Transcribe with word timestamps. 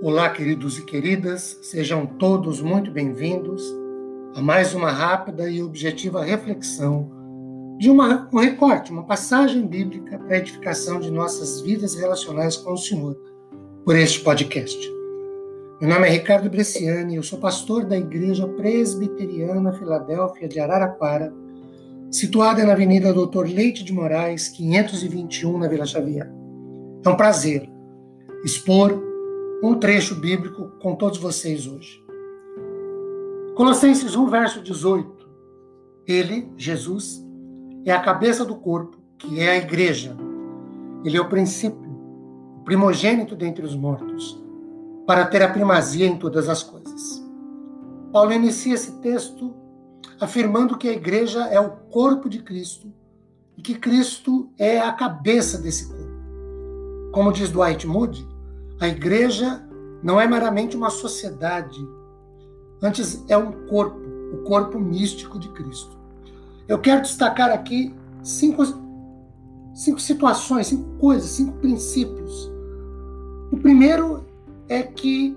Olá, 0.00 0.30
queridos 0.30 0.78
e 0.78 0.84
queridas, 0.84 1.58
sejam 1.60 2.06
todos 2.06 2.60
muito 2.60 2.88
bem-vindos 2.88 3.60
a 4.36 4.40
mais 4.40 4.72
uma 4.72 4.92
rápida 4.92 5.50
e 5.50 5.60
objetiva 5.60 6.22
reflexão 6.22 7.10
de 7.80 7.90
uma, 7.90 8.28
um 8.32 8.38
recorte, 8.38 8.92
uma 8.92 9.02
passagem 9.02 9.66
bíblica 9.66 10.16
para 10.16 10.36
a 10.36 10.38
edificação 10.38 11.00
de 11.00 11.10
nossas 11.10 11.60
vidas 11.62 11.96
relacionais 11.96 12.56
com 12.56 12.74
o 12.74 12.78
Senhor 12.78 13.16
por 13.84 13.96
este 13.96 14.20
podcast. 14.20 14.78
Meu 15.80 15.90
nome 15.90 16.06
é 16.06 16.10
Ricardo 16.10 16.48
Bresciani, 16.48 17.16
eu 17.16 17.22
sou 17.24 17.40
pastor 17.40 17.84
da 17.84 17.98
Igreja 17.98 18.46
Presbiteriana 18.46 19.72
Filadélfia 19.72 20.46
de 20.46 20.60
Araraquara, 20.60 21.34
situada 22.08 22.64
na 22.64 22.74
Avenida 22.74 23.12
Doutor 23.12 23.48
Leite 23.48 23.82
de 23.82 23.92
Moraes, 23.92 24.46
521, 24.46 25.58
na 25.58 25.66
Vila 25.66 25.84
Xavier. 25.84 26.30
É 27.04 27.08
um 27.08 27.16
prazer 27.16 27.68
expor 28.44 29.08
um 29.62 29.74
trecho 29.74 30.14
bíblico 30.14 30.68
com 30.80 30.94
todos 30.94 31.18
vocês 31.18 31.66
hoje. 31.66 32.04
Colossenses 33.56 34.14
1, 34.14 34.26
verso 34.28 34.62
18. 34.62 35.28
Ele, 36.06 36.48
Jesus, 36.56 37.24
é 37.84 37.90
a 37.90 38.00
cabeça 38.00 38.44
do 38.44 38.54
corpo, 38.54 38.98
que 39.18 39.40
é 39.40 39.50
a 39.50 39.56
igreja. 39.56 40.16
Ele 41.04 41.16
é 41.16 41.20
o 41.20 41.28
princípio, 41.28 41.90
o 42.60 42.62
primogênito 42.64 43.34
dentre 43.34 43.64
os 43.64 43.74
mortos, 43.74 44.40
para 45.06 45.26
ter 45.26 45.42
a 45.42 45.48
primazia 45.48 46.06
em 46.06 46.16
todas 46.16 46.48
as 46.48 46.62
coisas. 46.62 47.24
Paulo 48.12 48.32
inicia 48.32 48.74
esse 48.74 49.00
texto 49.00 49.54
afirmando 50.20 50.78
que 50.78 50.88
a 50.88 50.92
igreja 50.92 51.46
é 51.46 51.58
o 51.58 51.70
corpo 51.70 52.28
de 52.28 52.42
Cristo 52.42 52.92
e 53.56 53.62
que 53.62 53.74
Cristo 53.74 54.50
é 54.56 54.78
a 54.78 54.92
cabeça 54.92 55.58
desse 55.58 55.88
corpo. 55.88 56.08
Como 57.12 57.32
diz 57.32 57.50
Dwight 57.50 57.86
Moody, 57.86 58.26
a 58.80 58.88
igreja 58.88 59.62
não 60.02 60.20
é 60.20 60.26
meramente 60.26 60.76
uma 60.76 60.90
sociedade, 60.90 61.78
antes 62.82 63.24
é 63.28 63.36
um 63.36 63.66
corpo, 63.66 64.00
o 64.32 64.38
corpo 64.44 64.78
místico 64.78 65.38
de 65.38 65.48
Cristo. 65.50 65.96
Eu 66.68 66.78
quero 66.78 67.02
destacar 67.02 67.50
aqui 67.50 67.94
cinco, 68.22 68.62
cinco 69.74 70.00
situações, 70.00 70.68
cinco 70.68 70.96
coisas, 70.98 71.30
cinco 71.30 71.58
princípios. 71.58 72.50
O 73.50 73.56
primeiro 73.56 74.24
é 74.68 74.82
que 74.82 75.36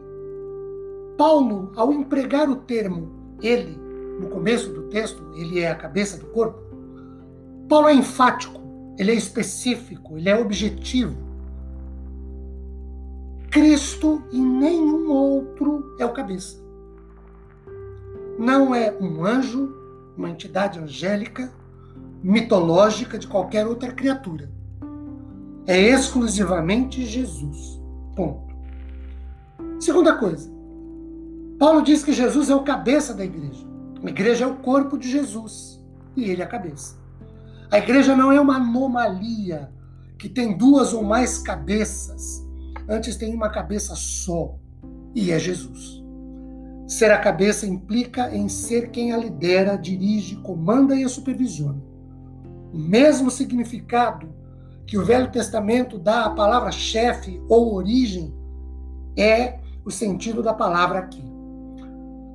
Paulo, 1.17 1.71
ao 1.75 1.91
empregar 1.91 2.49
o 2.49 2.57
termo 2.57 3.11
ele, 3.41 3.79
no 4.19 4.27
começo 4.27 4.71
do 4.71 4.83
texto, 4.83 5.23
ele 5.35 5.59
é 5.59 5.71
a 5.71 5.75
cabeça 5.75 6.17
do 6.17 6.27
corpo, 6.27 6.59
Paulo 7.67 7.87
é 7.87 7.93
enfático, 7.93 8.61
ele 8.99 9.11
é 9.11 9.15
específico, 9.15 10.17
ele 10.17 10.29
é 10.29 10.37
objetivo. 10.37 11.30
Cristo 13.51 14.23
e 14.31 14.39
nenhum 14.39 15.09
outro 15.11 15.93
é 15.99 16.05
o 16.05 16.13
cabeça. 16.13 16.63
Não 18.39 18.73
é 18.73 18.95
um 18.97 19.25
anjo, 19.25 19.75
uma 20.15 20.29
entidade 20.29 20.79
angélica, 20.79 21.51
mitológica 22.23 23.19
de 23.19 23.27
qualquer 23.27 23.67
outra 23.67 23.91
criatura. 23.91 24.49
É 25.67 25.77
exclusivamente 25.77 27.05
Jesus. 27.05 27.77
Ponto. 28.15 28.55
Segunda 29.81 30.15
coisa. 30.15 30.49
Paulo 31.59 31.81
diz 31.81 32.05
que 32.05 32.13
Jesus 32.13 32.49
é 32.49 32.55
o 32.55 32.63
cabeça 32.63 33.13
da 33.13 33.25
igreja. 33.25 33.67
A 34.01 34.07
igreja 34.07 34.45
é 34.45 34.47
o 34.47 34.55
corpo 34.55 34.97
de 34.97 35.11
Jesus 35.11 35.77
e 36.15 36.23
ele 36.23 36.41
é 36.41 36.45
a 36.45 36.47
cabeça. 36.47 36.97
A 37.69 37.79
igreja 37.79 38.15
não 38.15 38.31
é 38.31 38.39
uma 38.39 38.55
anomalia 38.55 39.69
que 40.17 40.29
tem 40.29 40.57
duas 40.57 40.93
ou 40.93 41.03
mais 41.03 41.37
cabeças 41.37 42.49
antes 42.87 43.15
tem 43.15 43.33
uma 43.33 43.49
cabeça 43.49 43.95
só, 43.95 44.55
e 45.13 45.31
é 45.31 45.39
Jesus. 45.39 46.01
Ser 46.87 47.11
a 47.11 47.17
cabeça 47.17 47.65
implica 47.65 48.35
em 48.35 48.49
ser 48.49 48.91
quem 48.91 49.13
a 49.13 49.17
lidera, 49.17 49.77
dirige, 49.77 50.35
comanda 50.37 50.95
e 50.95 51.03
a 51.03 51.09
supervisiona. 51.09 51.81
O 52.73 52.77
mesmo 52.77 53.31
significado 53.31 54.33
que 54.85 54.97
o 54.97 55.05
Velho 55.05 55.31
Testamento 55.31 55.97
dá 55.97 56.25
à 56.25 56.29
palavra 56.31 56.71
chefe 56.71 57.41
ou 57.47 57.73
origem 57.75 58.33
é 59.17 59.59
o 59.85 59.91
sentido 59.91 60.43
da 60.43 60.53
palavra 60.53 60.99
aqui. 60.99 61.23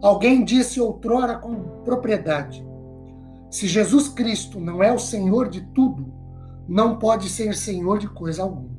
Alguém 0.02 0.44
disse 0.44 0.80
outrora 0.80 1.36
com 1.36 1.82
propriedade: 1.84 2.66
se 3.50 3.66
Jesus 3.66 4.08
Cristo 4.08 4.60
não 4.60 4.82
é 4.82 4.92
o 4.92 4.98
Senhor 4.98 5.48
de 5.48 5.62
tudo, 5.74 6.12
não 6.68 6.98
pode 6.98 7.28
ser 7.28 7.54
Senhor 7.54 7.98
de 7.98 8.08
coisa 8.08 8.42
alguma. 8.42 8.76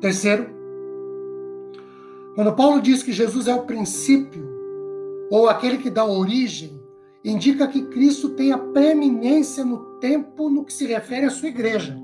Terceiro, 0.00 0.57
quando 2.38 2.54
Paulo 2.54 2.80
diz 2.80 3.02
que 3.02 3.10
Jesus 3.10 3.48
é 3.48 3.54
o 3.56 3.64
princípio, 3.64 4.48
ou 5.28 5.48
aquele 5.48 5.76
que 5.76 5.90
dá 5.90 6.04
origem, 6.04 6.80
indica 7.24 7.66
que 7.66 7.86
Cristo 7.86 8.28
tem 8.28 8.52
a 8.52 8.58
preeminência 8.58 9.64
no 9.64 9.98
tempo 9.98 10.48
no 10.48 10.64
que 10.64 10.72
se 10.72 10.86
refere 10.86 11.26
à 11.26 11.30
sua 11.30 11.48
igreja. 11.48 11.98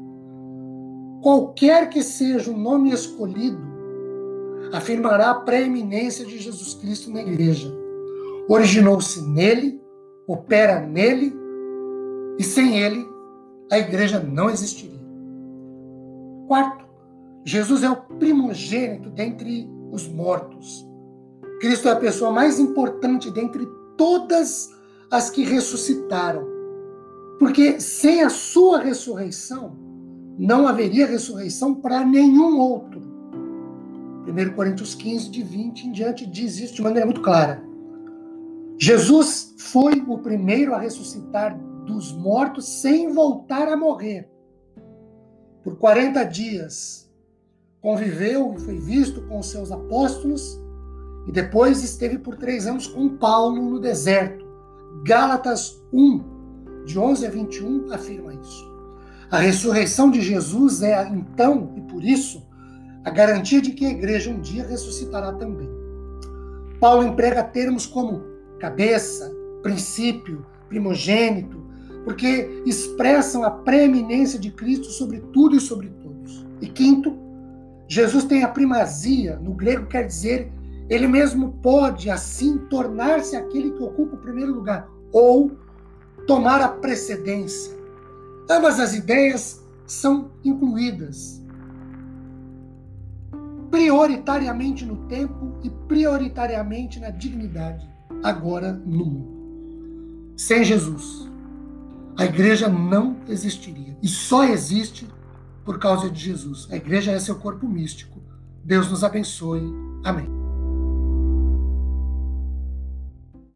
Qualquer 1.23 1.89
que 1.89 2.03
seja 2.03 2.51
o 2.51 2.57
nome 2.57 2.91
escolhido, 2.91 3.63
afirmará 4.73 5.31
a 5.31 5.35
preeminência 5.37 6.27
de 6.27 6.37
Jesus 6.37 6.75
Cristo 6.75 7.13
na 7.13 7.21
igreja. 7.21 7.73
Originou-se 8.49 9.23
nele, 9.23 9.81
opera 10.27 10.81
nele, 10.81 11.33
e 12.41 12.43
sem 12.43 12.81
ele, 12.81 13.07
a 13.71 13.79
igreja 13.79 14.19
não 14.19 14.51
existiria. 14.51 14.99
Quarto, 16.49 16.85
Jesus 17.45 17.85
é 17.85 17.91
o 17.91 18.03
primogênito 18.19 19.11
dentre 19.11 19.73
os 19.95 20.09
mortos. 20.09 20.87
Cristo 21.61 21.89
é 21.89 21.93
a 21.93 21.97
pessoa 21.97 22.33
mais 22.33 22.59
importante 22.59 23.31
dentre 23.31 23.67
todas 23.97 24.69
as 25.11 25.31
que 25.31 25.45
ressuscitaram. 25.45 26.45
Porque 27.39 27.81
sem 27.81 28.23
a 28.23 28.29
sua 28.29 28.79
ressurreição, 28.81 29.77
não 30.37 30.67
haveria 30.67 31.07
ressurreição 31.07 31.75
para 31.75 32.05
nenhum 32.05 32.59
outro. 32.59 33.01
1 34.27 34.55
Coríntios 34.55 34.95
15, 34.95 35.31
de 35.31 35.43
20 35.43 35.85
em 35.85 35.93
diante, 35.93 36.27
diz 36.27 36.59
isso 36.59 36.75
de 36.75 36.83
maneira 36.83 37.07
muito 37.07 37.23
clara. 37.23 37.63
Jesus 38.79 39.55
foi 39.59 40.03
o 40.07 40.19
primeiro 40.19 40.75
a 40.75 40.79
ressuscitar 40.79 41.57
dos 41.87 42.13
mortos 42.13 42.67
sem 42.81 43.13
voltar 43.13 43.69
a 43.69 43.77
morrer. 43.77 44.29
Por 45.63 45.77
40 45.77 46.25
dias, 46.25 47.04
conviveu 47.85 48.55
e 48.57 48.61
foi 48.63 48.79
visto 48.79 49.21
com 49.29 49.39
os 49.39 49.51
seus 49.51 49.71
apóstolos 49.71 50.59
e 51.27 51.31
depois 51.31 51.85
esteve 51.85 52.17
por 52.17 52.35
três 52.35 52.67
anos 52.67 52.87
com 52.87 53.11
Paulo 53.11 53.61
no 53.61 53.79
deserto. 53.79 54.43
Gálatas 55.05 55.85
1, 55.93 56.85
de 56.87 56.99
11 56.99 57.27
a 57.27 57.31
21, 57.31 57.93
afirma 57.93 58.33
isso. 58.33 58.73
A 59.31 59.37
ressurreição 59.39 60.11
de 60.11 60.23
Jesus 60.23 60.81
é, 60.81 61.07
então, 61.11 61.75
e 61.77 61.83
por 61.83 62.03
isso, 62.03 62.43
a 63.05 63.11
garantia 63.11 63.61
de 63.61 63.73
que 63.73 63.85
a 63.85 63.91
igreja 63.91 64.31
um 64.31 64.41
dia 64.41 64.67
ressuscitará 64.67 65.35
também. 65.35 65.69
Paulo 66.81 67.05
emprega 67.05 67.43
termos 67.43 67.85
como 67.85 68.25
cabeça, 68.59 69.31
princípio, 69.63 70.47
primogênito, 70.71 71.63
porque 72.03 72.63
expressam 72.65 73.45
a 73.45 73.51
preeminência 73.51 74.39
de 74.39 74.51
Cristo 74.51 74.87
sobre 74.87 75.21
tudo 75.35 75.55
e 75.55 75.61
sobre 75.61 75.91
todos. 76.03 76.47
E 76.63 76.67
quinto, 76.67 77.24
Jesus 77.95 78.25
tem 78.25 78.43
a 78.43 78.49
primazia, 78.49 79.37
no 79.37 79.55
grego 79.55 79.87
quer 79.87 80.05
dizer, 80.05 80.53
ele 80.91 81.07
mesmo 81.07 81.53
pode 81.63 82.11
assim 82.11 82.59
tornar-se 82.59 83.37
aquele 83.37 83.71
que 83.71 83.83
ocupa 83.85 84.17
o 84.17 84.19
primeiro 84.19 84.53
lugar, 84.53 84.91
ou 85.13 85.53
tomar 86.27 86.61
a 86.61 86.69
precedência. 86.69 87.73
Ambas 88.51 88.81
as 88.81 88.95
ideias 88.95 89.65
são 89.87 90.33
incluídas 90.45 91.41
prioritariamente 93.71 94.85
no 94.85 94.97
tempo 95.07 95.55
e 95.63 95.71
prioritariamente 95.71 96.99
na 96.99 97.11
dignidade, 97.11 97.89
agora 98.25 98.73
no 98.73 99.07
mundo. 99.07 100.35
Sem 100.37 100.65
Jesus, 100.65 101.31
a 102.17 102.25
igreja 102.25 102.69
não 102.69 103.19
existiria. 103.29 103.97
E 104.03 104.09
só 104.09 104.43
existe 104.43 105.07
por 105.65 105.79
causa 105.79 106.11
de 106.11 106.21
Jesus. 106.21 106.69
A 106.71 106.77
igreja 106.77 107.13
é 107.13 107.19
seu 107.19 107.37
corpo 107.37 107.67
místico. 107.67 108.21
Deus 108.63 108.91
nos 108.91 109.03
abençoe. 109.03 109.63
Amém. 110.05 110.44